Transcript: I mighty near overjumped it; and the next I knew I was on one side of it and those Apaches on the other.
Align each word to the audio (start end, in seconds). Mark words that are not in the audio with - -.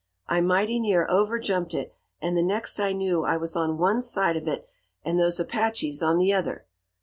I 0.25 0.41
mighty 0.41 0.79
near 0.79 1.05
overjumped 1.11 1.75
it; 1.75 1.93
and 2.19 2.35
the 2.35 2.41
next 2.41 2.79
I 2.79 2.91
knew 2.91 3.23
I 3.23 3.37
was 3.37 3.55
on 3.55 3.77
one 3.77 4.01
side 4.01 4.35
of 4.35 4.47
it 4.47 4.67
and 5.03 5.19
those 5.19 5.39
Apaches 5.39 6.01
on 6.01 6.17
the 6.17 6.33
other. 6.33 6.65